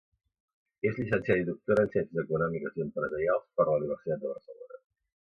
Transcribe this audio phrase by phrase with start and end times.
[0.91, 4.81] És llicenciada i doctora en Ciències Econòmiques i Empresarials per la Universitat de Barcelona.